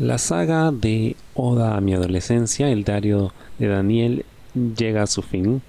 La 0.00 0.16
saga 0.16 0.72
de 0.72 1.14
Oda 1.34 1.76
a 1.76 1.82
mi 1.82 1.92
adolescencia, 1.92 2.70
el 2.70 2.84
diario 2.84 3.34
de 3.58 3.68
Daniel, 3.68 4.24
llega 4.54 5.02
a 5.02 5.06
su 5.06 5.20
fin. 5.20 5.60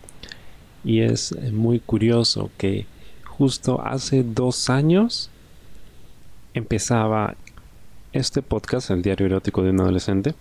Y 0.86 1.02
es 1.02 1.36
muy 1.52 1.82
curioso 1.82 2.50
que 2.58 2.86
justo 3.26 3.82
hace 3.82 4.24
dos 4.24 4.70
años 4.70 5.30
empezaba 6.54 7.36
este 8.14 8.42
podcast, 8.42 8.90
el 8.90 9.02
diario 9.02 9.26
erótico 9.26 9.64
de 9.64 9.72
un 9.72 9.82
adolescente, 9.82 10.34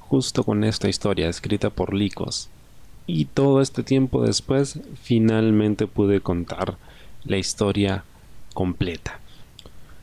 justo 0.00 0.44
con 0.44 0.62
esta 0.62 0.90
historia 0.90 1.30
escrita 1.30 1.70
por 1.70 1.94
Licos. 1.94 2.50
Y 3.06 3.24
todo 3.24 3.62
este 3.62 3.82
tiempo 3.82 4.22
después 4.22 4.80
finalmente 5.02 5.86
pude 5.86 6.20
contar 6.20 6.76
la 7.24 7.38
historia 7.38 8.04
completa. 8.52 9.18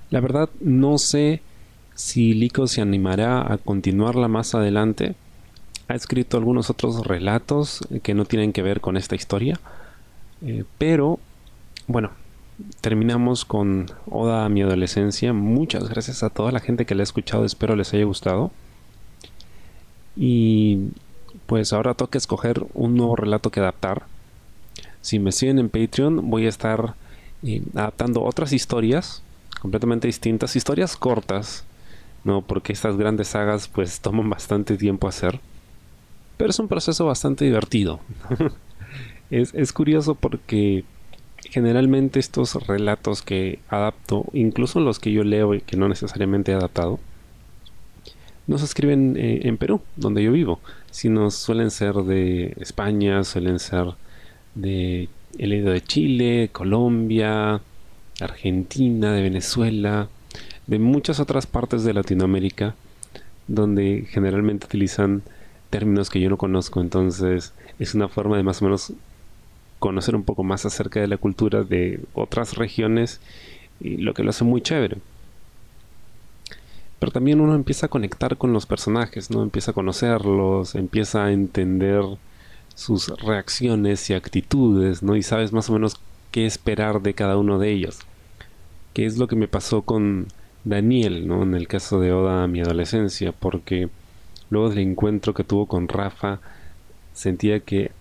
La 0.10 0.22
verdad 0.22 0.50
no 0.60 0.98
sé 0.98 1.44
si 1.98 2.36
Lico 2.36 2.68
se 2.68 2.80
animará 2.80 3.52
a 3.52 3.58
continuarla 3.58 4.28
más 4.28 4.54
adelante. 4.54 5.16
Ha 5.88 5.96
escrito 5.96 6.38
algunos 6.38 6.70
otros 6.70 7.08
relatos 7.08 7.80
que 8.04 8.14
no 8.14 8.26
tienen 8.26 8.54
que 8.54 8.62
ver 8.62 8.82
con 8.82 8.98
esta 8.98 9.16
historia. 9.16 9.60
Eh, 10.44 10.64
pero, 10.78 11.18
bueno, 11.88 12.12
terminamos 12.82 13.46
con 13.46 13.88
Oda 14.06 14.46
a 14.46 14.50
mi 14.50 14.62
adolescencia. 14.62 15.34
Muchas 15.34 15.90
gracias 15.90 16.22
a 16.22 16.30
toda 16.30 16.52
la 16.52 16.60
gente 16.60 16.86
que 16.86 16.94
la 16.94 17.02
ha 17.02 17.04
escuchado. 17.04 17.46
Espero 17.46 17.76
les 17.76 17.92
haya 17.96 18.06
gustado. 18.06 18.52
Y 20.16 20.90
pues 21.48 21.74
ahora 21.74 21.96
toca 21.96 22.20
escoger 22.20 22.64
un 22.76 22.96
nuevo 22.96 23.16
relato 23.16 23.50
que 23.50 23.60
adaptar. 23.60 24.04
Si 25.02 25.18
me 25.18 25.32
siguen 25.32 25.58
en 25.58 25.70
Patreon, 25.70 26.30
voy 26.30 26.46
a 26.46 26.50
estar 26.50 26.94
eh, 27.42 27.64
adaptando 27.74 28.22
otras 28.22 28.54
historias 28.54 29.24
completamente 29.60 30.06
distintas, 30.06 30.56
historias 30.56 30.96
cortas 30.96 31.66
¿no? 32.28 32.42
Porque 32.42 32.74
estas 32.74 32.98
grandes 32.98 33.30
sagas 33.30 33.68
pues 33.68 34.00
toman 34.02 34.30
bastante 34.30 34.78
tiempo 34.78 35.08
hacer. 35.08 35.40
Pero 36.38 36.52
es 36.52 36.60
un 36.60 36.68
proceso 36.68 37.06
bastante 37.06 37.46
divertido. 37.46 38.00
es, 39.32 39.56
es 39.56 39.74
curioso 39.74 40.14
porque 40.14 40.84
generalmente 41.50 42.20
estos 42.20 42.54
relatos 42.68 43.24
que 43.24 43.60
adapto, 43.70 44.26
incluso 44.34 44.80
los 44.80 45.00
que 45.00 45.12
yo 45.12 45.24
leo 45.24 45.56
y 45.56 45.62
que 45.62 45.78
no 45.78 45.88
necesariamente 45.88 46.52
he 46.52 46.56
adaptado, 46.56 47.00
no 48.46 48.58
se 48.58 48.66
escriben 48.66 49.16
eh, 49.18 49.42
en 49.44 49.58
Perú, 49.58 49.82
donde 49.96 50.24
yo 50.24 50.32
vivo, 50.32 50.60
sino 50.92 51.32
suelen 51.32 51.72
ser 51.72 51.96
de 51.96 52.54
España, 52.60 53.24
suelen 53.24 53.60
ser 53.60 53.88
de 54.56 55.10
he 55.38 55.48
leído 55.48 55.72
de 55.72 55.82
Chile, 55.82 56.50
Colombia, 56.52 57.62
Argentina, 58.20 59.14
de 59.14 59.22
Venezuela, 59.22 60.10
de 60.68 60.80
muchas 60.80 61.20
otras 61.20 61.48
partes 61.48 61.84
de 61.84 61.94
Latinoamérica 61.94 62.76
donde 63.48 64.06
generalmente 64.10 64.66
utilizan 64.66 65.24
términos 65.70 66.10
que 66.10 66.20
yo 66.20 66.30
no 66.30 66.38
conozco, 66.38 66.82
entonces 66.82 67.54
es 67.80 67.96
una 67.96 68.10
forma 68.10 68.38
de 68.38 68.44
más 68.44 68.62
o 68.62 68.66
menos 68.66 68.94
conocer 69.80 70.16
un 70.16 70.24
poco 70.24 70.44
más 70.44 70.66
acerca 70.66 71.00
de 71.00 71.08
la 71.08 71.18
cultura 71.18 71.64
de 71.64 72.02
otras 72.14 72.56
regiones 72.56 73.22
y 73.80 73.98
lo 73.98 74.14
que 74.14 74.24
lo 74.24 74.32
hace 74.32 74.44
muy 74.44 74.62
chévere. 74.62 74.98
Pero 77.00 77.12
también 77.12 77.42
uno 77.42 77.54
empieza 77.54 77.86
a 77.86 77.90
conectar 77.90 78.38
con 78.38 78.54
los 78.54 78.66
personajes, 78.66 79.30
¿no? 79.30 79.44
Empieza 79.44 79.72
a 79.72 79.74
conocerlos, 79.76 80.74
empieza 80.74 81.26
a 81.26 81.32
entender 81.32 82.04
sus 82.74 83.10
reacciones 83.22 84.10
y 84.10 84.16
actitudes, 84.16 85.04
¿no? 85.04 85.16
Y 85.16 85.22
sabes 85.22 85.54
más 85.54 85.70
o 85.70 85.74
menos 85.74 85.98
qué 86.32 86.48
esperar 86.48 87.02
de 87.02 87.14
cada 87.14 87.38
uno 87.38 87.60
de 87.60 87.72
ellos. 87.72 88.00
¿Qué 88.94 89.06
es 89.06 89.18
lo 89.18 89.28
que 89.28 89.36
me 89.36 89.48
pasó 89.48 89.84
con 89.84 90.28
Daniel, 90.68 91.28
¿no? 91.28 91.44
En 91.44 91.56
el 91.56 91.68
caso 91.68 92.00
de 92.00 92.12
Oda 92.12 92.44
a 92.44 92.48
mi 92.48 92.62
adolescencia, 92.62 93.32
porque 93.32 93.90
luego 94.50 94.70
del 94.70 94.80
encuentro 94.80 95.34
que 95.34 95.44
tuvo 95.44 95.66
con 95.66 95.88
Rafa, 95.88 96.40
sentía 97.14 97.60
que 97.62 97.92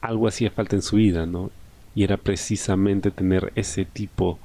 algo 0.00 0.28
hacía 0.28 0.50
falta 0.50 0.76
en 0.76 0.82
su 0.82 0.96
vida, 0.96 1.26
¿no? 1.26 1.50
Y 1.94 2.04
era 2.04 2.16
precisamente 2.16 3.10
tener 3.10 3.52
ese 3.54 3.84
tipo 3.84 4.38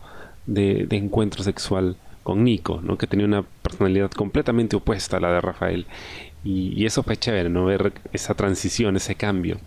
de, 0.45 0.87
encuentro 0.91 1.43
sexual 1.43 1.95
con 2.23 2.43
Nico, 2.43 2.81
¿no? 2.83 2.97
Que 2.97 3.07
tenía 3.07 3.25
una 3.25 3.43
personalidad 3.43 4.11
completamente 4.11 4.75
opuesta 4.75 5.17
a 5.17 5.19
la 5.19 5.31
de 5.31 5.41
Rafael. 5.41 5.85
Y, 6.43 6.73
y 6.79 6.85
eso 6.85 7.03
fue 7.03 7.17
chévere, 7.17 7.49
¿no? 7.49 7.65
Ver 7.65 7.93
esa 8.13 8.33
transición, 8.33 8.97
ese 8.97 9.15
cambio. 9.15 9.57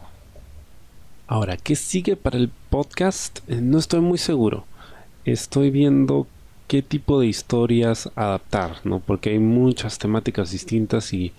Ahora, 1.26 1.56
¿qué 1.56 1.76
sigue 1.76 2.16
para 2.16 2.37
el 2.37 2.50
podcast? 2.69 3.38
Eh, 3.48 3.60
no 3.60 3.78
estoy 3.78 4.00
muy 4.00 4.19
seguro. 4.19 4.66
Estoy 5.25 5.70
viendo 5.70 6.26
qué 6.72 6.81
tipo 6.81 7.21
de 7.21 7.27
historias 7.27 8.10
adaptar, 8.15 8.77
¿no? 8.84 9.00
Porque 9.00 9.28
hay 9.28 9.38
muchas 9.38 9.99
temáticas 9.99 10.53
distintas 10.53 11.12
y, 11.12 11.34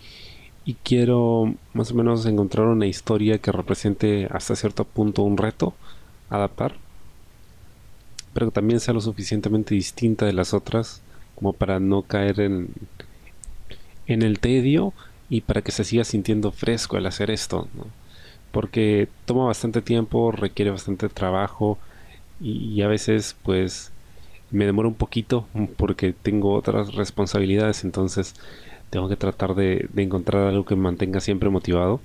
y 0.64 0.76
quiero 0.76 1.56
más 1.74 1.90
o 1.90 1.96
menos 1.96 2.24
encontrar 2.28 2.68
una 2.68 2.86
historia 2.86 3.40
que 3.40 3.52
represente 3.52 4.28
hasta 4.30 4.56
cierto 4.56 4.84
punto 4.84 5.24
un 5.24 5.38
reto 5.38 5.74
adaptar, 6.30 6.76
pero 8.32 8.46
que 8.46 8.52
también 8.52 8.80
sea 8.80 8.94
lo 8.94 9.02
suficientemente 9.02 9.74
distinta 9.74 10.28
de 10.28 10.34
las 10.34 10.54
otras 10.54 11.02
como 11.34 11.54
para 11.54 11.80
no 11.80 12.04
caer 12.04 12.40
en, 12.40 12.70
en 14.06 14.22
el 14.22 14.38
tedio 14.38 14.94
y 15.32 15.42
para 15.42 15.64
que 15.64 15.72
se 15.72 15.84
siga 15.84 16.04
sintiendo 16.04 16.52
fresco 16.52 16.96
al 16.96 17.08
hacer 17.08 17.32
esto, 17.32 17.68
¿no? 17.74 17.88
porque 18.52 19.08
toma 19.26 19.46
bastante 19.46 19.82
tiempo, 19.82 20.32
requiere 20.32 20.70
bastante 20.70 21.10
trabajo 21.10 21.80
y 22.40 22.80
a 22.84 22.88
veces 22.88 23.36
pues 23.42 23.93
me 24.53 24.66
demoro 24.66 24.88
un 24.88 24.96
poquito 24.96 25.47
porque 25.78 26.14
tengo 26.14 26.53
otras 26.53 26.94
responsabilidades, 26.94 27.84
entonces 27.84 28.36
tengo 28.91 29.09
que 29.09 29.16
tratar 29.16 29.56
de, 29.56 29.90
encontrar 29.97 30.47
algo 30.47 30.64
que 30.64 30.75
me 30.75 30.84
mantenga 30.84 31.19
siempre 31.19 31.50
motivado. 31.50 32.00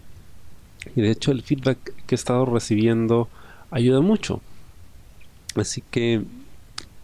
Y 0.97 1.03
de 1.03 1.11
hecho 1.11 1.31
el 1.31 1.43
feedback 1.43 1.79
que 2.07 2.15
he 2.15 2.17
estado 2.17 2.47
recibiendo 2.47 3.29
ayuda 3.71 4.01
mucho. 4.01 4.41
Así 5.55 5.83
que 5.91 6.23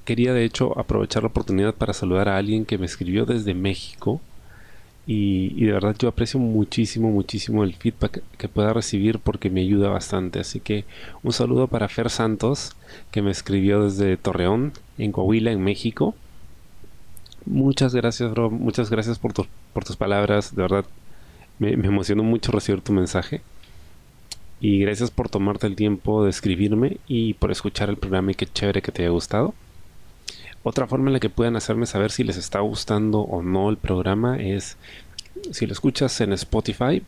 quería 0.07 0.33
de 0.33 0.45
hecho 0.45 0.79
aprovechar 0.79 1.23
la 1.23 1.29
oportunidad 1.29 1.75
para 1.75 1.93
saludar 1.93 2.31
a 2.31 2.39
alguien 2.39 2.65
que 2.65 2.79
me 2.79 2.87
escribió 2.87 3.27
desde 3.27 3.53
México 3.53 4.23
y, 5.07 5.65
de 5.65 5.73
verdad 5.73 5.95
yo 5.99 6.09
aprecio 6.09 6.41
muchísimo, 6.41 7.11
muchísimo 7.11 7.63
el 7.63 7.75
feedback 7.75 8.23
que 8.39 8.49
pueda 8.49 8.73
recibir 8.73 9.19
porque 9.19 9.51
me 9.51 9.61
ayuda 9.61 9.91
bastante. 9.91 10.41
Así 10.41 10.61
que 10.61 10.85
un 11.23 11.33
saludo 11.33 11.69
para 11.69 11.89
Fer 11.89 12.09
Santos, 12.09 12.73
que 13.11 13.21
me 13.21 13.31
escribió 13.31 13.85
desde 13.85 14.17
Torreón, 14.17 14.73
en 14.97 15.13
Coahuila, 15.13 15.53
en 15.53 15.63
México. 15.63 16.15
Muchas 17.45 17.95
gracias, 17.95 18.31
bro. 18.31 18.51
Muchas 18.51 18.89
gracias 18.89 19.19
por, 19.19 19.35
por 19.35 19.85
tus 19.85 19.97
palabras. 19.97 20.57
De 20.57 20.63
verdad, 20.63 20.87
me, 21.59 21.77
me 21.77 21.89
emocionó 21.89 22.23
mucho 22.23 22.51
recibir 22.53 22.81
tu 22.81 22.93
mensaje. 22.93 23.43
Y 24.61 24.79
gracias 24.81 25.11
por 25.11 25.29
tomarte 25.29 25.67
el 25.67 25.77
tiempo 25.77 26.25
de 26.25 26.31
escribirme 26.31 26.97
y 27.07 27.35
por 27.35 27.51
escuchar 27.51 27.91
el 27.91 27.99
programa 27.99 28.31
y 28.31 28.35
qué 28.35 28.47
chévere 28.47 28.81
que 28.81 28.93
te 28.93 29.03
haya 29.03 29.11
gustado. 29.11 29.53
Otra 30.65 30.87
forma 30.87 31.11
en 31.11 31.13
la 31.13 31.21
que 31.21 31.31
puedan 31.31 31.57
hacerme 31.57 31.85
saber 31.85 32.11
si 32.11 32.25
les 32.25 32.39
está 32.39 32.61
gustando 32.61 33.21
o 33.21 33.43
no 33.43 33.69
el 33.69 33.77
programa 33.77 34.41
es 34.41 34.79
si 35.51 35.67
lo 35.67 35.73
escuchas 35.73 36.21
en 36.23 36.33
Spotify, 36.33 37.03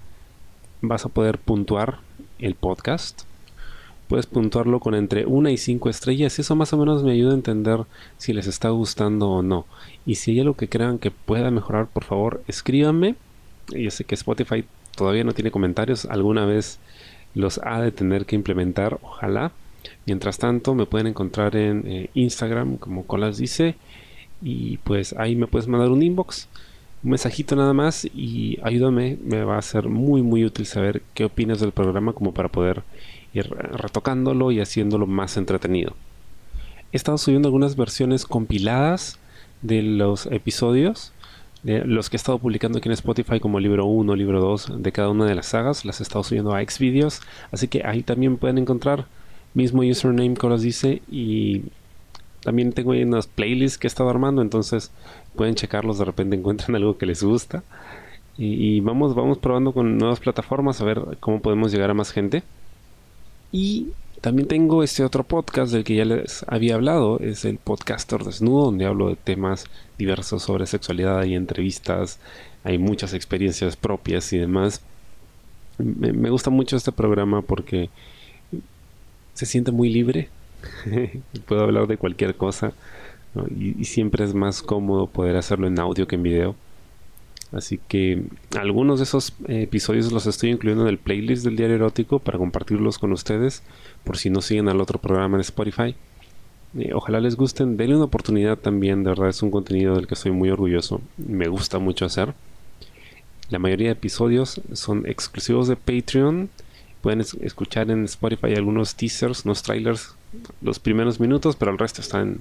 vas 0.82 1.06
a 1.06 1.08
poder 1.08 1.38
puntuar 1.38 1.98
el 2.38 2.54
podcast. 2.54 3.22
Puedes 4.08 4.26
puntuarlo 4.26 4.78
con 4.78 4.94
entre 4.94 5.24
1 5.24 5.48
y 5.48 5.56
5 5.56 5.88
estrellas. 5.88 6.38
Eso 6.38 6.54
más 6.54 6.72
o 6.74 6.76
menos 6.76 7.02
me 7.02 7.12
ayuda 7.12 7.32
a 7.32 7.36
entender 7.36 7.80
si 8.18 8.34
les 8.34 8.46
está 8.46 8.68
gustando 8.68 9.30
o 9.30 9.42
no. 9.42 9.64
Y 10.04 10.16
si 10.16 10.32
hay 10.32 10.40
algo 10.40 10.54
que 10.54 10.68
crean 10.68 10.98
que 10.98 11.10
pueda 11.10 11.50
mejorar, 11.50 11.86
por 11.86 12.04
favor, 12.04 12.42
escríbanme. 12.46 13.16
Yo 13.68 13.90
sé 13.90 14.04
que 14.04 14.14
Spotify 14.14 14.64
todavía 14.94 15.24
no 15.24 15.32
tiene 15.32 15.50
comentarios. 15.50 16.04
Alguna 16.04 16.44
vez 16.44 16.78
los 17.34 17.58
ha 17.64 17.80
de 17.80 17.90
tener 17.90 18.26
que 18.26 18.36
implementar. 18.36 18.98
Ojalá. 19.02 19.50
Mientras 20.06 20.38
tanto, 20.38 20.74
me 20.74 20.86
pueden 20.86 21.06
encontrar 21.06 21.56
en 21.56 21.84
eh, 21.86 22.10
Instagram, 22.14 22.76
como 22.76 23.06
Colas 23.06 23.38
dice, 23.38 23.76
y 24.42 24.78
pues 24.78 25.14
ahí 25.18 25.36
me 25.36 25.46
puedes 25.46 25.68
mandar 25.68 25.90
un 25.90 26.02
inbox, 26.02 26.48
un 27.02 27.10
mensajito 27.10 27.56
nada 27.56 27.72
más, 27.72 28.04
y 28.04 28.58
ayúdame, 28.62 29.18
me 29.24 29.44
va 29.44 29.58
a 29.58 29.62
ser 29.62 29.88
muy, 29.88 30.22
muy 30.22 30.44
útil 30.44 30.66
saber 30.66 31.02
qué 31.14 31.24
opinas 31.24 31.60
del 31.60 31.72
programa, 31.72 32.12
como 32.12 32.32
para 32.32 32.48
poder 32.48 32.82
ir 33.34 33.48
retocándolo 33.50 34.50
y 34.50 34.60
haciéndolo 34.60 35.06
más 35.06 35.36
entretenido. 35.36 35.94
He 36.92 36.96
estado 36.96 37.18
subiendo 37.18 37.48
algunas 37.48 37.76
versiones 37.76 38.24
compiladas 38.24 39.18
de 39.62 39.82
los 39.82 40.26
episodios. 40.26 41.12
De 41.62 41.84
los 41.84 42.08
que 42.08 42.16
he 42.16 42.18
estado 42.18 42.38
publicando 42.38 42.78
aquí 42.78 42.88
en 42.88 42.92
Spotify 42.92 43.40
como 43.40 43.58
libro 43.58 43.86
1, 43.86 44.14
libro 44.14 44.40
2 44.40 44.82
de 44.82 44.92
cada 44.92 45.08
una 45.08 45.26
de 45.26 45.34
las 45.34 45.46
sagas, 45.46 45.84
las 45.84 46.00
he 46.00 46.04
estado 46.04 46.22
subiendo 46.22 46.54
a 46.54 46.62
Xvideos, 46.62 47.22
así 47.50 47.66
que 47.66 47.82
ahí 47.84 48.02
también 48.02 48.36
pueden 48.36 48.58
encontrar 48.58 49.06
mismo 49.56 49.82
username 49.82 50.34
que 50.34 50.46
os 50.46 50.62
dice 50.62 51.02
y 51.10 51.62
también 52.42 52.72
tengo 52.72 52.92
ahí 52.92 53.02
unas 53.02 53.26
playlists 53.26 53.78
que 53.78 53.86
he 53.86 53.88
estado 53.88 54.08
armando, 54.08 54.42
entonces 54.42 54.92
pueden 55.34 55.56
checarlos, 55.56 55.98
de 55.98 56.04
repente 56.04 56.36
encuentran 56.36 56.76
algo 56.76 56.96
que 56.98 57.06
les 57.06 57.22
gusta. 57.22 57.64
Y, 58.38 58.80
vamos, 58.80 59.14
vamos 59.14 59.38
probando 59.38 59.72
con 59.72 59.96
nuevas 59.96 60.20
plataformas 60.20 60.80
a 60.80 60.84
ver 60.84 61.00
cómo 61.20 61.40
podemos 61.40 61.72
llegar 61.72 61.90
a 61.90 61.94
más 61.94 62.12
gente. 62.12 62.42
Y 63.50 63.88
también 64.20 64.46
tengo 64.46 64.82
este 64.82 65.02
otro 65.02 65.24
podcast 65.24 65.72
del 65.72 65.84
que 65.84 65.96
ya 65.96 66.04
les 66.04 66.44
había 66.46 66.74
hablado, 66.74 67.18
es 67.20 67.46
el 67.46 67.56
Podcaster 67.56 68.22
Desnudo, 68.24 68.66
donde 68.66 68.84
hablo 68.84 69.08
de 69.08 69.16
temas 69.16 69.64
diversos 69.96 70.42
sobre 70.42 70.66
sexualidad 70.66 71.24
y 71.24 71.34
entrevistas 71.34 72.20
hay 72.66 72.78
muchas 72.78 73.14
experiencias 73.14 73.76
propias 73.76 74.32
y 74.32 74.38
demás. 74.38 74.80
Me, 75.78 76.30
gusta 76.30 76.50
mucho 76.50 76.76
este 76.76 76.90
programa 76.90 77.42
porque 77.42 77.90
se 79.36 79.46
siente 79.46 79.70
muy 79.70 79.90
libre. 79.90 80.28
Puedo 81.46 81.62
hablar 81.62 81.86
de 81.86 81.98
cualquier 81.98 82.34
cosa 82.34 82.72
y, 83.54 83.84
siempre 83.84 84.24
es 84.24 84.34
más 84.34 84.62
cómodo 84.62 85.06
poder 85.06 85.36
hacerlo 85.36 85.66
en 85.66 85.78
audio 85.78 86.08
que 86.08 86.16
en 86.16 86.22
video. 86.22 86.56
Así 87.52 87.78
que 87.86 88.24
algunos 88.58 88.98
de 88.98 89.04
esos 89.04 89.34
episodios 89.46 90.10
los 90.10 90.26
estoy 90.26 90.50
incluyendo 90.50 90.84
en 90.84 90.88
el 90.88 90.98
playlist 90.98 91.44
del 91.44 91.56
diario 91.56 91.76
erótico 91.76 92.18
para 92.18 92.38
compartirlos 92.38 92.98
con 92.98 93.12
ustedes 93.12 93.62
por 94.04 94.16
si 94.16 94.30
no 94.30 94.40
siguen 94.40 94.68
al 94.68 94.80
otro 94.80 94.98
programa 94.98 95.36
en 95.36 95.42
Spotify. 95.42 95.94
Eh, 96.78 96.92
ojalá 96.94 97.20
les 97.20 97.36
gusten, 97.36 97.76
denle 97.76 97.96
una 97.96 98.06
oportunidad 98.06 98.58
también, 98.58 99.04
de 99.04 99.10
verdad 99.10 99.28
es 99.28 99.42
un 99.42 99.50
contenido 99.50 99.94
del 99.94 100.06
que 100.06 100.14
estoy 100.14 100.32
muy 100.32 100.50
orgulloso, 100.50 101.00
me 101.16 101.46
gusta 101.46 101.78
mucho 101.78 102.04
hacer. 102.04 102.34
La 103.48 103.60
mayoría 103.60 103.88
de 103.88 103.92
episodios 103.92 104.60
son 104.72 105.06
exclusivos 105.06 105.68
de 105.68 105.76
Patreon. 105.76 106.50
Pueden 107.06 107.20
escuchar 107.20 107.88
en 107.92 108.04
Spotify 108.06 108.56
algunos 108.56 108.96
teasers, 108.96 109.44
unos 109.44 109.62
trailers, 109.62 110.16
los 110.60 110.80
primeros 110.80 111.20
minutos, 111.20 111.54
pero 111.54 111.70
el 111.70 111.78
resto 111.78 112.00
está 112.00 112.20
en, 112.20 112.40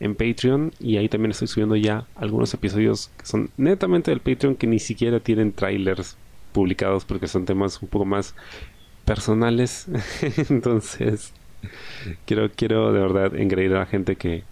en 0.00 0.16
Patreon. 0.16 0.72
Y 0.80 0.96
ahí 0.96 1.08
también 1.08 1.30
estoy 1.30 1.46
subiendo 1.46 1.76
ya 1.76 2.08
algunos 2.16 2.52
episodios 2.52 3.12
que 3.16 3.24
son 3.26 3.50
netamente 3.56 4.10
del 4.10 4.18
Patreon 4.18 4.56
que 4.56 4.66
ni 4.66 4.80
siquiera 4.80 5.20
tienen 5.20 5.52
trailers 5.52 6.16
publicados 6.50 7.04
porque 7.04 7.28
son 7.28 7.44
temas 7.44 7.80
un 7.82 7.86
poco 7.86 8.04
más 8.04 8.34
personales. 9.04 9.86
Entonces, 10.50 11.32
quiero, 12.26 12.50
quiero 12.50 12.92
de 12.92 12.98
verdad 12.98 13.36
engreír 13.36 13.72
a 13.74 13.78
la 13.78 13.86
gente 13.86 14.16
que, 14.16 14.42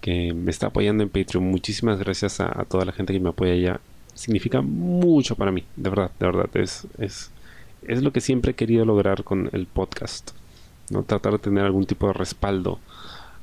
que 0.00 0.32
me 0.32 0.50
está 0.50 0.68
apoyando 0.68 1.02
en 1.02 1.10
Patreon. 1.10 1.44
Muchísimas 1.44 1.98
gracias 1.98 2.40
a, 2.40 2.64
toda 2.64 2.86
la 2.86 2.92
gente 2.92 3.12
que 3.12 3.20
me 3.20 3.28
apoya 3.28 3.56
ya 3.56 3.80
significa 4.14 4.62
mucho 4.62 5.36
para 5.36 5.52
mí, 5.52 5.64
de 5.76 5.90
verdad, 5.90 6.10
de 6.18 6.24
verdad. 6.24 6.48
Es, 6.54 6.86
es, 6.96 7.30
es 7.88 8.02
lo 8.02 8.12
que 8.12 8.20
siempre 8.20 8.52
he 8.52 8.54
querido 8.54 8.84
lograr 8.84 9.24
con 9.24 9.50
el 9.52 9.66
podcast. 9.66 10.32
¿no? 10.90 11.02
Tratar 11.02 11.32
de 11.32 11.38
tener 11.38 11.64
algún 11.64 11.86
tipo 11.86 12.06
de 12.06 12.12
respaldo 12.12 12.78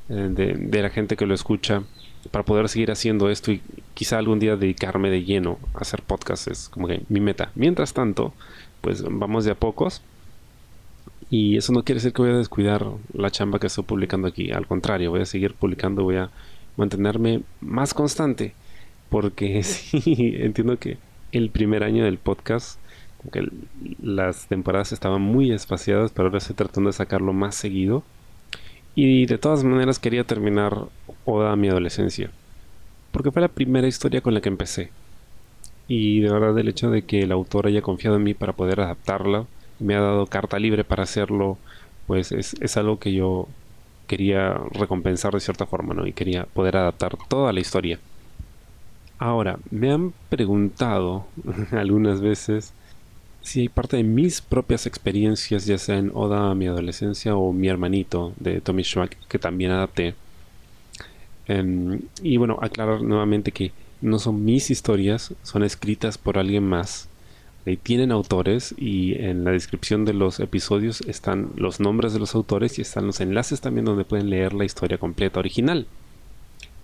eh, 0.10 0.30
de, 0.32 0.82
la 0.82 0.90
gente 0.90 1.16
que 1.16 1.26
lo 1.26 1.34
escucha 1.34 1.84
para 2.30 2.46
poder 2.46 2.70
seguir 2.70 2.92
haciendo 2.92 3.30
esto 3.30 3.52
y 3.52 3.62
quizá 3.94 4.18
algún 4.18 4.40
día 4.40 4.56
dedicarme 4.56 5.10
de 5.10 5.24
lleno 5.24 5.58
a 5.74 5.80
hacer 5.80 6.02
podcast. 6.04 6.48
Es 6.48 6.70
como 6.70 6.88
que 6.88 7.02
mi 7.10 7.20
meta. 7.20 7.52
Mientras 7.56 7.94
tanto, 7.94 8.34
pues 8.82 9.04
vamos 9.04 9.46
de 9.46 9.52
a 9.52 9.56
pocos. 9.56 10.02
Y 11.30 11.58
eso 11.58 11.72
no 11.72 11.84
quiere 11.84 11.98
decir 11.98 12.14
que 12.14 12.22
voy 12.22 12.32
a 12.32 12.38
descuidar 12.38 12.86
la 13.14 13.32
chamba 13.32 13.58
que 13.60 13.68
estoy 13.68 13.86
publicando 13.86 14.28
aquí. 14.28 14.52
Al 14.52 14.68
contrario, 14.68 15.12
voy 15.12 15.22
a 15.22 15.26
seguir 15.26 15.54
publicando, 15.54 16.04
voy 16.04 16.18
a 16.18 16.30
mantenerme 16.76 17.42
más 17.62 17.94
constante 17.94 18.54
porque 19.12 19.62
sí, 19.64 20.02
entiendo 20.40 20.80
que 20.80 20.98
el 21.32 21.52
primer 21.52 21.84
año 21.84 22.04
del 22.04 22.18
podcast, 22.18 22.80
que 23.30 23.48
las 24.02 24.48
temporadas 24.48 24.92
estaban 24.92 25.22
muy 25.22 25.52
espaciadas, 25.52 26.12
pero 26.12 26.28
ahora 26.28 26.40
estoy 26.40 26.56
tratando 26.56 26.90
de 26.90 26.94
sacarlo 26.94 27.34
más 27.34 27.56
seguido. 27.56 28.04
Y 28.96 29.26
de 29.26 29.38
todas 29.38 29.64
maneras 29.64 30.00
quería 30.00 30.24
terminar 30.24 30.86
Oda 31.26 31.52
a 31.52 31.56
mi 31.56 31.70
adolescencia, 31.70 32.32
porque 33.12 33.32
fue 33.32 33.42
la 33.42 33.48
primera 33.48 33.88
historia 33.88 34.22
con 34.22 34.34
la 34.34 34.42
que 34.42 34.50
empecé. 34.50 34.92
Y 35.88 36.22
de 36.22 36.32
verdad 36.32 36.58
el 36.58 36.68
hecho 36.68 36.90
de 36.90 37.04
que 37.04 37.22
el 37.22 37.32
autor 37.32 37.68
haya 37.68 37.82
confiado 37.82 38.18
en 38.18 38.24
mí 38.24 38.34
para 38.34 38.54
poder 38.54 38.82
adaptarla, 38.82 39.46
me 39.80 39.96
ha 39.96 40.02
dado 40.02 40.26
carta 40.26 40.60
libre 40.60 40.84
para 40.84 41.04
hacerlo, 41.04 41.58
pues 42.08 42.32
es, 42.32 42.56
es 42.62 42.78
algo 42.78 43.00
que 43.00 43.14
yo 43.14 43.48
quería 44.08 44.54
recompensar 44.72 45.34
de 45.34 45.40
cierta 45.40 45.66
forma, 45.66 45.94
¿no? 45.94 46.06
Y 46.08 46.14
quería 46.14 46.46
poder 46.46 46.78
adaptar 46.78 47.18
toda 47.30 47.54
la 47.54 47.60
historia. 47.60 48.00
Ahora, 49.20 49.60
me 49.70 49.92
han 49.92 50.14
preguntado 50.30 51.28
algunas 51.72 52.22
veces 52.22 52.74
hay 53.56 53.70
parte 53.70 53.98
de 53.98 54.04
mis 54.04 54.42
propias 54.42 54.86
experiencias, 54.86 55.66
ya 55.66 55.78
sea 55.78 55.98
en 55.98 56.12
Oda 56.14 56.52
a 56.52 56.56
mi 56.56 56.68
adolescencia 56.68 57.36
o 57.36 57.52
mi 57.52 57.68
hermanito 57.68 58.34
de 58.40 58.62
Tommy 58.62 58.84
Schmack, 58.84 59.18
que 59.28 59.40
también 59.40 59.72
adapté. 59.72 60.16
Em, 61.48 62.02
y 62.22 62.38
bueno, 62.38 62.60
aclarar 62.62 63.02
nuevamente 63.02 63.52
que 63.52 63.72
no 64.02 64.20
son 64.20 64.46
mis 64.46 64.72
historias, 64.72 65.34
son 65.44 65.64
escritas 65.64 66.18
por 66.18 66.38
alguien 66.38 66.64
más. 66.64 67.08
Y 67.66 67.78
tienen 67.78 68.12
autores 68.12 68.74
y 68.78 69.14
en 69.22 69.44
la 69.44 69.52
descripción 69.52 70.04
de 70.06 70.14
los 70.14 70.40
episodios 70.40 71.02
están 71.02 71.52
los 71.56 71.80
nombres 71.80 72.14
de 72.14 72.20
los 72.20 72.34
autores 72.34 72.80
y 72.80 72.82
están 72.82 73.06
los 73.06 73.22
enlaces 73.22 73.62
también 73.62 73.86
donde 73.86 74.04
pueden 74.04 74.32
leer 74.32 74.54
la 74.54 74.66
historia 74.66 74.98
completa 74.98 75.40
original. 75.40 75.86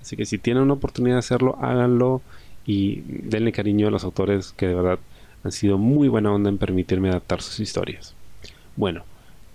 Así 0.01 0.15
que 0.15 0.25
si 0.25 0.37
tienen 0.37 0.63
una 0.63 0.73
oportunidad 0.73 1.15
de 1.15 1.19
hacerlo, 1.19 1.57
háganlo 1.59 2.21
y 2.65 3.01
denle 3.07 3.51
cariño 3.51 3.87
a 3.87 3.91
los 3.91 4.03
autores 4.03 4.53
que 4.55 4.67
de 4.67 4.75
verdad 4.75 4.99
han 5.47 5.51
sido 5.51 5.77
muy 5.77 6.07
buena 6.07 6.31
onda 6.31 6.49
en 6.49 6.57
permitirme 6.57 7.09
adaptar 7.09 7.41
sus 7.41 7.59
historias. 7.59 8.13
Bueno, 8.75 9.03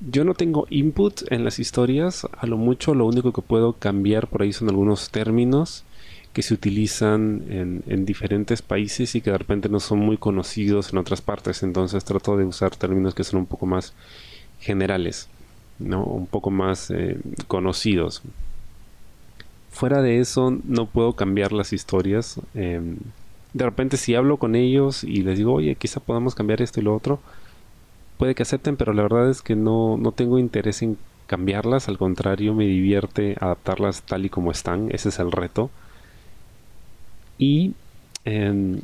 yo 0.00 0.24
no 0.24 0.34
tengo 0.34 0.66
input 0.70 1.22
en 1.30 1.44
las 1.44 1.58
historias, 1.58 2.26
a 2.36 2.46
lo 2.46 2.56
mucho 2.56 2.94
lo 2.94 3.06
único 3.06 3.32
que 3.32 3.42
puedo 3.42 3.74
cambiar 3.74 4.26
por 4.26 4.42
ahí 4.42 4.52
son 4.52 4.68
algunos 4.68 5.10
términos 5.10 5.84
que 6.32 6.42
se 6.42 6.54
utilizan 6.54 7.44
en, 7.86 8.06
diferentes 8.06 8.62
países 8.62 9.14
y 9.14 9.20
que 9.20 9.30
de 9.30 9.38
repente 9.38 9.68
no 9.68 9.80
son 9.80 9.98
muy 9.98 10.16
conocidos 10.16 10.92
en 10.92 10.98
otras 10.98 11.20
partes, 11.20 11.62
entonces 11.62 12.04
trato 12.04 12.36
de 12.36 12.46
usar 12.46 12.74
términos 12.74 13.14
que 13.14 13.22
son 13.22 13.40
un 13.40 13.46
poco 13.46 13.66
más 13.66 13.92
generales, 14.58 15.28
¿no? 15.78 16.02
un 16.04 16.26
poco 16.26 16.50
más 16.50 16.90
eh, 16.90 17.18
conocidos 17.46 18.22
fuera 19.72 20.02
de 20.02 20.20
eso 20.20 20.56
no 20.64 20.86
puedo 20.86 21.14
cambiar 21.14 21.52
las 21.52 21.72
historias. 21.72 22.38
Em, 22.54 22.98
de 23.52 23.64
repente 23.64 23.96
si 23.96 24.14
hablo 24.14 24.36
con 24.38 24.54
ellos 24.54 25.04
y 25.04 25.22
les 25.22 25.38
digo, 25.38 25.52
oye, 25.54 25.74
quizá 25.74 26.00
podamos 26.00 26.34
cambiar 26.34 26.62
esto 26.62 26.80
y 26.80 26.84
lo 26.84 26.94
otro, 26.94 27.20
puede 28.18 28.34
que 28.34 28.42
acepten, 28.42 28.76
pero 28.76 28.92
la 28.92 29.02
verdad 29.02 29.30
es 29.30 29.42
que 29.42 29.56
no, 29.56 29.96
no 29.96 30.12
tengo 30.12 30.38
interés 30.38 30.82
en 30.82 30.96
cambiarlas, 31.26 31.88
al 31.88 31.98
contrario, 31.98 32.54
me 32.54 32.66
divierte 32.66 33.36
adaptarlas 33.40 34.02
tal 34.02 34.26
y 34.26 34.28
como 34.28 34.50
están, 34.50 34.88
ese 34.90 35.08
es 35.08 35.18
el 35.18 35.32
reto. 35.32 35.70
Y 37.38 37.74
em, 38.24 38.80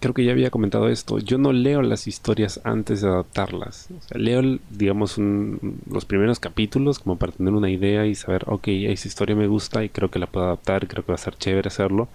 creo 0.00 0.14
que 0.14 0.24
ya 0.24 0.32
había 0.32 0.50
comentado 0.50 0.88
esto, 0.88 1.18
yo 1.18 1.38
no 1.38 1.52
leo 1.52 1.82
las 1.82 2.06
historias 2.06 2.60
antes 2.64 3.02
de 3.02 3.08
adaptarlas. 3.08 3.88
leo, 4.14 4.58
digamos, 4.70 5.16
los 5.18 6.04
primeros 6.04 6.40
capítulos 6.40 6.98
como 6.98 7.16
para 7.16 7.32
tener 7.32 7.52
una 7.52 7.70
idea 7.70 8.06
y 8.06 8.14
saber, 8.14 8.44
ok, 8.46 8.68
esa 8.68 9.08
historia 9.08 9.36
me 9.36 9.46
gusta 9.46 9.84
y 9.84 9.88
creo 9.90 10.10
que 10.10 10.18
la 10.18 10.26
puedo 10.26 10.46
adaptar, 10.46 10.88
creo 10.88 11.04
que 11.04 11.12
va 11.12 11.16
a 11.16 11.18
ser 11.18 11.36
chévere 11.36 11.68
hacerlo, 11.68 12.08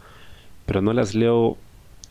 pero 0.66 0.82
no 0.82 0.94
las 0.94 1.16
leo 1.16 1.58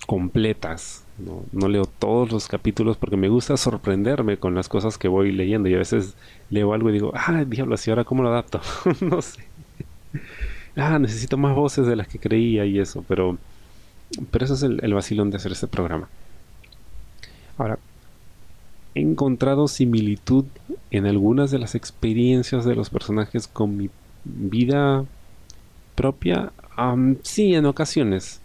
completas, 0.06 1.04
no, 1.18 1.44
no 1.52 1.68
leo 1.68 1.86
todos 1.86 2.30
los 2.32 2.48
capítulos 2.48 2.96
porque 2.96 3.17
me 3.17 3.29
gusta 3.29 3.56
sorprenderme 3.56 4.36
con 4.36 4.55
las 4.55 4.69
cosas 4.69 4.98
que 4.98 5.08
voy 5.08 5.32
leyendo 5.32 5.69
y 5.69 5.74
a 5.74 5.79
veces 5.79 6.14
leo 6.50 6.74
algo 6.74 6.90
y 6.90 6.93
digo, 6.93 7.12
ah, 7.14 7.44
diablo, 7.46 7.76
¿y 7.84 7.90
ahora 7.90 8.05
cómo 8.05 8.22
lo 8.22 8.31
adapto? 8.31 8.60
no 9.00 9.22
sé. 9.22 9.44
Ah, 10.76 10.98
necesito 10.98 11.36
más 11.36 11.55
voces 11.55 11.86
de 11.86 11.96
las 11.96 12.08
que 12.08 12.19
creía 12.19 12.67
y 12.67 12.79
eso, 12.79 13.05
pero 13.08 13.38
pero 14.31 14.44
ese 14.44 14.55
es 14.55 14.62
el, 14.62 14.94
vacilón 14.94 15.31
de 15.31 15.36
hacer 15.36 15.52
este 15.52 15.67
programa. 15.67 16.08
Ahora, 17.58 17.79
he 18.94 19.00
encontrado 19.00 19.69
similitud 19.69 20.44
en 20.90 21.06
algunas 21.06 21.50
de 21.50 21.58
las 21.58 21.74
experiencias 21.74 22.64
de 22.64 22.74
los 22.74 22.90
personajes 22.90 23.48
con 23.48 23.76
mi 23.76 23.90
vida 24.24 25.05
propia. 25.94 26.52
sí, 27.22 27.55
en 27.55 27.67
ocasiones. 27.67 28.40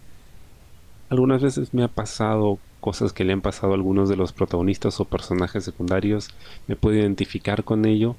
Algunas 1.10 1.42
veces 1.42 1.74
me 1.74 1.82
ha 1.84 1.88
pasado 1.88 2.58
cosas 2.80 3.12
que 3.12 3.24
le 3.24 3.34
han 3.34 3.42
pasado 3.42 3.72
a 3.72 3.76
algunos 3.76 4.08
de 4.08 4.16
los 4.16 4.32
protagonistas 4.32 4.98
o 5.00 5.04
personajes 5.04 5.64
secundarios. 5.64 6.30
Me 6.66 6.76
puedo 6.76 6.96
identificar 6.96 7.64
con 7.64 7.84
ello. 7.84 8.16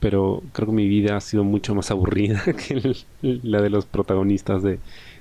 Pero 0.00 0.42
creo 0.52 0.68
que 0.68 0.74
mi 0.74 0.88
vida 0.88 1.16
ha 1.16 1.20
sido 1.20 1.44
mucho 1.44 1.74
más 1.74 1.90
aburrida 1.90 2.42
que 2.68 2.96
la 3.22 3.60
de 3.60 3.70
los 3.70 3.86
protagonistas 3.86 4.62
de 4.62 4.78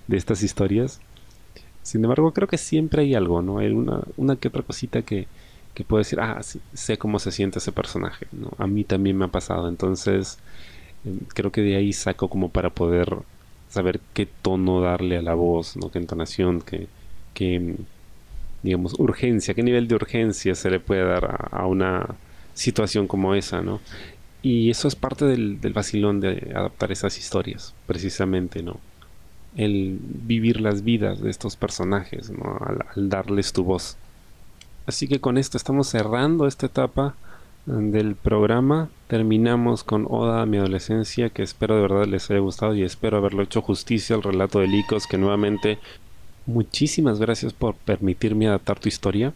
estas 0.09 0.43
historias. 0.43 0.99
Sin 1.83 2.03
embargo, 2.03 2.31
creo 2.31 2.47
que 2.47 2.57
siempre 2.57 3.03
hay 3.03 3.13
algo, 3.13 3.41
¿no? 3.41 3.59
Hay 3.59 3.67
una, 3.71 4.01
una 4.15 4.37
que 4.37 4.47
otra 4.47 4.63
cosita 4.63 5.01
que, 5.01 5.27
que 5.73 5.83
puedo 5.83 5.99
decir, 5.99 6.19
ah, 6.21 6.41
sí, 6.41 6.61
sé 6.73 6.97
cómo 6.97 7.19
se 7.19 7.31
siente 7.31 7.59
ese 7.59 7.73
personaje, 7.73 8.27
¿no? 8.31 8.51
A 8.57 8.67
mí 8.67 8.85
también 8.85 9.17
me 9.17 9.25
ha 9.25 9.27
pasado, 9.29 9.67
entonces 9.67 10.39
em, 11.05 11.19
creo 11.33 11.51
que 11.51 11.61
de 11.61 11.75
ahí 11.75 11.93
saco 11.93 12.29
como 12.29 12.49
para 12.49 12.69
poder 12.69 13.17
saber 13.73 13.99
qué 14.13 14.25
tono 14.25 14.81
darle 14.81 15.17
a 15.17 15.21
la 15.21 15.33
voz, 15.33 15.75
¿no? 15.77 15.91
Qué 15.91 15.99
entonación, 15.99 16.61
qué, 16.61 16.87
qué 17.33 17.75
digamos, 18.61 18.97
urgencia, 18.99 19.53
qué 19.53 19.63
nivel 19.63 19.87
de 19.87 19.95
urgencia 19.95 20.55
se 20.55 20.69
le 20.69 20.79
puede 20.79 21.03
dar 21.03 21.49
a, 21.51 21.65
una 21.65 22.15
situación 22.53 23.07
como 23.07 23.35
esa, 23.35 23.61
¿no? 23.61 23.81
Y 24.41 24.69
eso 24.69 24.87
es 24.87 24.95
parte 24.95 25.25
del, 25.25 25.59
del 25.61 25.73
vacilón 25.73 26.19
de 26.19 26.51
adaptar 26.55 26.91
esas 26.91 27.17
historias, 27.17 27.73
precisamente, 27.87 28.61
¿no? 28.61 28.79
el 29.55 29.99
vivir 30.01 30.59
las 30.59 30.83
vidas 30.83 31.21
de 31.21 31.29
estos 31.29 31.55
personajes, 31.55 32.31
al, 32.95 33.09
darles 33.09 33.53
tu 33.53 33.63
voz. 33.63 33.97
Así 34.85 35.07
que 35.07 35.19
con 35.19 35.37
esto 35.37 35.57
estamos 35.57 35.87
cerrando 35.87 36.47
esta 36.47 36.65
etapa 36.65 37.15
del 37.65 38.15
programa. 38.15 38.89
Terminamos 39.07 39.83
con 39.83 40.05
Oda 40.09 40.41
a 40.41 40.45
mi 40.45 40.57
adolescencia, 40.57 41.29
que 41.29 41.43
espero 41.43 41.75
de 41.75 41.81
verdad 41.81 42.05
les 42.05 42.29
haya 42.29 42.39
gustado 42.39 42.75
y 42.75 42.83
espero 42.83 43.17
haberlo 43.17 43.43
hecho 43.43 43.61
justicia 43.61 44.15
al 44.15 44.23
relato 44.23 44.59
de 44.59 44.67
Licos, 44.67 45.07
que 45.07 45.17
nuevamente 45.17 45.79
muchísimas 46.45 47.19
gracias 47.19 47.53
por 47.53 47.75
permitirme 47.75 48.47
adaptar 48.47 48.79
tu 48.79 48.89
historia. 48.89 49.33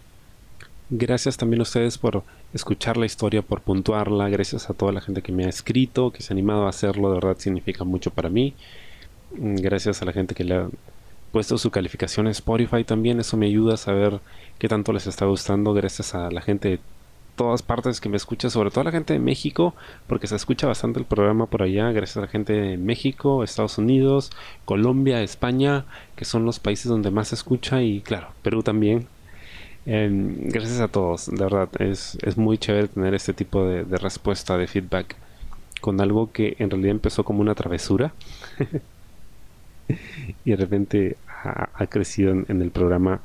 Gracias 0.89 1.37
también 1.37 1.59
a 1.59 1.63
ustedes 1.63 1.97
por 1.97 2.23
escuchar 2.53 2.97
la 2.97 3.05
historia, 3.05 3.41
por 3.41 3.61
puntuarla. 3.61 4.29
Gracias 4.29 4.69
a 4.69 4.73
toda 4.73 4.91
la 4.91 5.01
gente 5.01 5.21
que 5.21 5.33
me 5.33 5.45
ha 5.45 5.49
escrito, 5.49 6.11
que 6.11 6.21
se 6.21 6.31
ha 6.31 6.35
animado 6.35 6.65
a 6.65 6.69
hacerlo. 6.69 7.09
De 7.09 7.15
verdad 7.15 7.37
significa 7.37 7.83
mucho 7.83 8.11
para 8.11 8.29
mí. 8.29 8.53
Gracias 9.31 10.01
a 10.01 10.05
la 10.05 10.13
gente 10.13 10.33
que 10.33 10.45
le 10.45 10.55
ha 10.55 10.69
puesto 11.31 11.57
su 11.57 11.71
calificación 11.71 12.27
en 12.27 12.31
Spotify 12.31 12.85
también. 12.85 13.19
Eso 13.19 13.35
me 13.35 13.47
ayuda 13.47 13.73
a 13.73 13.77
saber 13.77 14.21
qué 14.59 14.69
tanto 14.69 14.93
les 14.93 15.07
está 15.07 15.25
gustando. 15.25 15.73
Gracias 15.73 16.15
a 16.15 16.31
la 16.31 16.41
gente 16.41 16.69
de 16.69 16.79
todas 17.37 17.61
partes 17.61 18.01
que 18.01 18.09
me 18.09 18.17
escucha, 18.17 18.49
sobre 18.49 18.71
todo 18.71 18.83
la 18.83 18.91
gente 18.91 19.13
de 19.13 19.19
México, 19.19 19.75
porque 20.07 20.27
se 20.27 20.35
escucha 20.35 20.67
bastante 20.67 20.99
el 20.99 21.05
programa 21.05 21.45
por 21.45 21.63
allá. 21.63 21.91
Gracias 21.91 22.17
a 22.17 22.21
la 22.21 22.27
gente 22.27 22.51
de 22.51 22.77
México, 22.77 23.43
Estados 23.43 23.77
Unidos, 23.77 24.31
Colombia, 24.65 25.21
España, 25.21 25.85
que 26.17 26.25
son 26.25 26.43
los 26.43 26.59
países 26.59 26.87
donde 26.87 27.11
más 27.11 27.29
se 27.29 27.35
escucha. 27.35 27.81
Y 27.81 28.01
claro, 28.01 28.27
Perú 28.41 28.63
también. 28.63 29.07
Em, 29.85 30.49
gracias 30.49 30.81
a 30.81 30.89
todos, 30.89 31.27
de 31.27 31.41
verdad. 31.41 31.69
Es, 31.79 32.17
es 32.21 32.37
muy 32.37 32.57
chévere 32.57 32.89
tener 32.89 33.13
este 33.13 33.33
tipo 33.33 33.63
de, 33.65 33.83
respuesta, 33.97 34.57
de 34.57 34.67
feedback 34.67 35.15
con 35.79 36.01
algo 36.01 36.31
que 36.31 36.57
en 36.59 36.69
realidad 36.69 36.91
empezó 36.91 37.23
como 37.23 37.41
una 37.41 37.55
travesura. 37.55 38.11
y 40.43 40.49
de 40.51 40.57
repente 40.57 41.17
ha, 41.43 41.87
crecido 41.87 42.31
en, 42.31 42.61
el 42.61 42.71
programa 42.71 43.21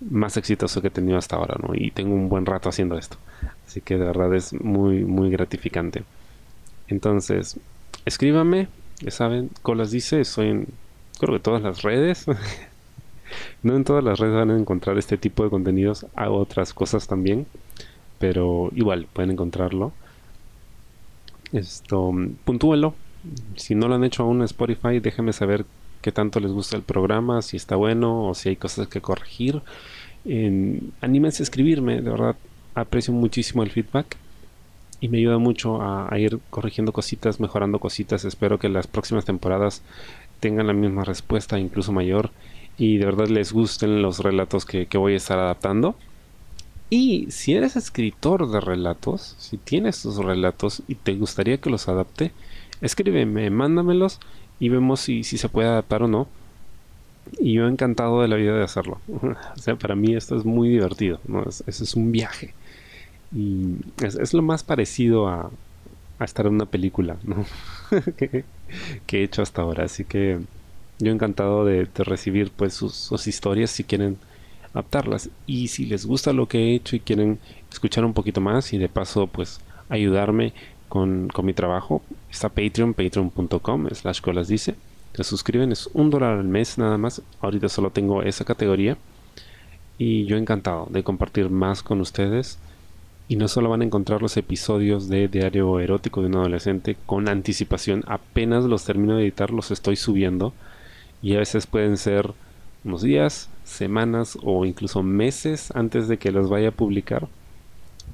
más 0.00 0.36
exitoso 0.36 0.80
que 0.82 0.88
he 0.88 0.90
tenido 0.90 1.18
hasta 1.18 1.36
ahora, 1.36 1.56
¿no? 1.62 1.74
Y 1.74 1.90
tengo 1.90 2.14
un 2.14 2.28
buen 2.28 2.46
rato 2.46 2.68
haciendo 2.68 2.98
esto. 2.98 3.16
Así 3.66 3.80
que 3.80 3.98
de 3.98 4.04
verdad 4.04 4.34
es 4.34 4.52
muy, 4.52 5.04
muy 5.04 5.30
gratificante. 5.30 6.04
Entonces, 6.88 7.58
escríbame, 8.04 8.68
ya 9.00 9.10
saben, 9.10 9.50
Colas 9.62 9.90
dice, 9.90 10.20
estoy 10.20 10.48
en, 10.48 10.68
creo 11.18 11.34
que 11.34 11.42
todas 11.42 11.62
las 11.62 11.82
redes. 11.82 12.26
no 13.62 13.76
en 13.76 13.84
todas 13.84 14.04
las 14.04 14.18
redes 14.18 14.34
van 14.34 14.50
a 14.50 14.58
encontrar 14.58 14.98
este 14.98 15.16
tipo 15.16 15.44
de 15.44 15.50
contenidos, 15.50 16.06
hago 16.14 16.38
otras 16.38 16.72
cosas 16.72 17.06
también, 17.06 17.46
pero 18.18 18.70
igual 18.74 19.06
pueden 19.12 19.32
encontrarlo. 19.32 19.92
Esto, 21.52 22.12
puntúelo. 22.44 22.94
Si 23.56 23.74
no 23.74 23.88
lo 23.88 23.94
han 23.96 24.04
hecho 24.04 24.22
aún 24.22 24.38
en 24.38 24.44
Spotify, 24.44 25.00
déjenme 25.00 25.32
saber 25.32 25.64
qué 26.00 26.12
tanto 26.12 26.40
les 26.40 26.52
gusta 26.52 26.76
el 26.76 26.82
programa, 26.82 27.42
si 27.42 27.56
está 27.56 27.76
bueno 27.76 28.28
o 28.28 28.34
si 28.34 28.50
hay 28.50 28.56
cosas 28.56 28.88
que 28.88 29.00
corregir. 29.00 29.62
anímense 31.00 31.42
a 31.42 31.44
escribirme, 31.44 32.00
de 32.00 32.10
verdad 32.10 32.36
aprecio 32.74 33.12
muchísimo 33.14 33.62
el 33.62 33.70
feedback 33.70 34.16
y 35.00 35.08
me 35.08 35.18
ayuda 35.18 35.38
mucho 35.38 35.80
a, 35.82 36.18
ir 36.18 36.38
corrigiendo 36.50 36.92
cositas, 36.92 37.40
mejorando 37.40 37.78
cositas. 37.78 38.24
Espero 38.24 38.58
que 38.58 38.68
las 38.68 38.86
próximas 38.86 39.24
temporadas 39.24 39.82
tengan 40.40 40.66
la 40.66 40.72
misma 40.72 41.04
respuesta, 41.04 41.58
incluso 41.58 41.92
mayor, 41.92 42.30
y 42.78 42.98
de 42.98 43.06
verdad 43.06 43.28
les 43.28 43.52
gusten 43.52 44.02
los 44.02 44.20
relatos 44.20 44.64
que, 44.64 44.86
que 44.86 44.98
voy 44.98 45.14
a 45.14 45.16
estar 45.16 45.38
adaptando. 45.38 45.96
Y 46.88 47.30
si 47.30 47.54
eres 47.54 47.76
escritor 47.76 48.50
de 48.50 48.60
relatos, 48.60 49.34
si 49.38 49.58
tienes 49.58 50.00
tus 50.02 50.16
relatos 50.16 50.82
y 50.86 50.94
te 50.94 51.14
gustaría 51.14 51.58
que 51.58 51.70
los 51.70 51.88
adapte, 51.88 52.32
escríbeme, 52.80 53.50
mándamelos 53.50 54.20
y 54.58 54.68
vemos 54.68 55.00
si, 55.00 55.24
si 55.24 55.38
se 55.38 55.48
puede 55.48 55.68
adaptar 55.68 56.02
o 56.02 56.08
no. 56.08 56.28
Y 57.38 57.54
yo 57.54 57.66
encantado 57.66 58.22
de 58.22 58.28
la 58.28 58.36
vida 58.36 58.56
de 58.56 58.64
hacerlo. 58.64 59.00
o 59.08 59.58
sea, 59.58 59.76
para 59.76 59.94
mí 59.94 60.14
esto 60.14 60.36
es 60.36 60.44
muy 60.44 60.68
divertido. 60.68 61.20
¿no? 61.26 61.42
Es, 61.44 61.64
es 61.66 61.94
un 61.94 62.12
viaje. 62.12 62.54
Y 63.34 63.76
es, 64.02 64.32
lo 64.32 64.42
más 64.42 64.62
parecido 64.62 65.28
a, 65.28 65.50
a, 66.18 66.24
estar 66.24 66.46
en 66.46 66.54
una 66.54 66.66
película 66.66 67.16
¿no? 67.24 67.44
que, 68.16 68.44
he 69.12 69.22
hecho 69.22 69.42
hasta 69.42 69.62
ahora. 69.62 69.84
Así 69.84 70.04
que 70.04 70.38
yo 70.98 71.12
encantado 71.12 71.64
de, 71.64 71.88
recibir 71.96 72.50
pues 72.50 72.74
sus, 72.74 72.94
sus, 72.94 73.26
historias 73.26 73.70
si 73.70 73.84
quieren 73.84 74.16
adaptarlas. 74.72 75.28
Y 75.46 75.68
si 75.68 75.86
les 75.86 76.06
gusta 76.06 76.32
lo 76.32 76.46
que 76.46 76.58
he 76.58 76.74
hecho 76.74 76.96
y 76.96 77.00
quieren 77.00 77.38
escuchar 77.70 78.04
un 78.04 78.14
poquito 78.14 78.40
más 78.40 78.72
y 78.72 78.78
de 78.78 78.88
paso 78.88 79.26
pues 79.26 79.60
ayudarme 79.88 80.52
con, 80.88 81.28
con 81.28 81.46
mi 81.46 81.52
trabajo, 81.52 82.02
está 82.30 82.48
Patreon, 82.48 82.94
patreon.com 82.94 83.88
slash 83.90 84.20
dice. 84.46 84.74
Suscriben, 85.24 85.72
es 85.72 85.88
un 85.94 86.10
dólar 86.10 86.38
al 86.38 86.44
mes 86.44 86.78
nada 86.78 86.98
más. 86.98 87.22
Ahorita 87.40 87.68
solo 87.68 87.90
tengo 87.90 88.22
esa 88.22 88.44
categoría. 88.44 88.96
Y 89.98 90.26
yo 90.26 90.36
encantado 90.36 90.86
de 90.90 91.02
compartir 91.02 91.48
más 91.48 91.82
con 91.82 92.00
ustedes. 92.00 92.58
Y 93.28 93.36
no 93.36 93.48
solo 93.48 93.70
van 93.70 93.80
a 93.80 93.84
encontrar 93.84 94.22
los 94.22 94.36
episodios 94.36 95.08
de 95.08 95.28
Diario 95.28 95.80
Erótico 95.80 96.20
de 96.20 96.28
un 96.28 96.36
Adolescente 96.36 96.96
con 97.06 97.28
anticipación, 97.28 98.04
apenas 98.06 98.64
los 98.64 98.84
termino 98.84 99.16
de 99.16 99.24
editar, 99.24 99.50
los 99.50 99.70
estoy 99.70 99.96
subiendo. 99.96 100.52
Y 101.22 101.34
a 101.34 101.38
veces 101.38 101.66
pueden 101.66 101.96
ser 101.96 102.32
unos 102.84 103.02
días, 103.02 103.48
semanas 103.64 104.38
o 104.42 104.64
incluso 104.64 105.02
meses 105.02 105.72
antes 105.74 106.06
de 106.06 106.18
que 106.18 106.30
los 106.30 106.48
vaya 106.48 106.68
a 106.68 106.72
publicar. 106.72 107.26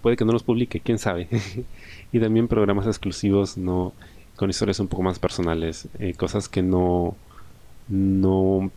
Puede 0.03 0.17
que 0.17 0.25
no 0.25 0.33
los 0.33 0.43
publique, 0.43 0.81
quién 0.81 0.99
sabe. 0.99 1.29
y 2.13 2.21
también 2.21 2.49
programas 2.49 2.87
exclusivos 2.87 3.57
no 3.57 3.93
con 4.37 4.51
historias 4.51 4.81
un 4.81 4.89
poco 4.89 5.03
más 5.03 5.19
personales, 5.19 5.89
eh, 5.99 6.15
cosas 6.15 6.49
que 6.49 6.63
no 6.63 7.17
no 7.89 8.71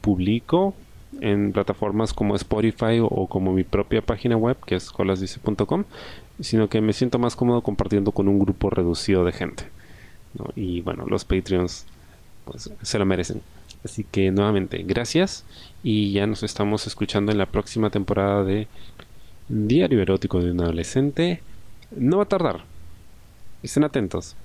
publico 0.00 0.74
en 1.20 1.52
plataformas 1.52 2.12
como 2.12 2.36
Spotify 2.36 3.00
o, 3.00 3.26
como 3.26 3.52
mi 3.52 3.64
propia 3.64 4.02
página 4.02 4.36
web 4.36 4.56
que 4.66 4.76
es 4.76 4.90
colasdice.com, 4.90 5.84
sino 6.40 6.68
que 6.68 6.80
me 6.80 6.92
siento 6.92 7.18
más 7.18 7.34
cómodo 7.34 7.62
compartiendo 7.62 8.12
con 8.12 8.28
un 8.28 8.38
grupo 8.38 8.70
reducido 8.70 9.24
de 9.24 9.32
gente. 9.32 9.64
Y 10.54 10.82
bueno, 10.82 11.04
los 11.06 11.24
Patreons 11.24 11.86
pues 12.44 12.70
se 12.82 12.98
lo 12.98 13.06
merecen. 13.06 13.42
Así 13.84 14.04
que 14.04 14.30
nuevamente, 14.30 14.82
gracias 14.86 15.44
y 15.82 16.12
ya 16.12 16.26
nos 16.26 16.42
estamos 16.42 16.86
escuchando 16.86 17.32
en 17.32 17.38
la 17.38 17.46
próxima 17.46 17.90
temporada 17.90 18.44
de 18.44 18.66
Diario 19.48 20.02
Erótico 20.02 20.40
de 20.40 20.50
un 20.50 20.60
Adolescente. 20.60 21.42
No 21.96 22.18
va 22.18 22.24
a 22.24 22.28
tardar. 22.28 22.64
Estén 23.62 23.84
atentos. 23.84 24.36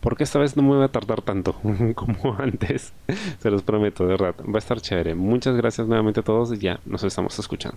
Porque 0.00 0.24
esta 0.24 0.38
vez 0.38 0.56
no 0.56 0.62
me 0.62 0.76
voy 0.76 0.84
a 0.84 0.88
tardar 0.88 1.22
tanto 1.22 1.54
como 1.94 2.36
antes. 2.38 2.92
Se 3.40 3.50
los 3.50 3.62
prometo, 3.62 4.04
de 4.04 4.10
verdad. 4.10 4.34
Va 4.44 4.56
a 4.56 4.58
estar 4.58 4.80
chévere. 4.80 5.14
Muchas 5.14 5.56
gracias 5.56 5.86
nuevamente 5.86 6.20
a 6.20 6.24
todos 6.24 6.52
y 6.52 6.58
ya 6.58 6.80
nos 6.86 7.02
estamos 7.02 7.38
escuchando. 7.38 7.76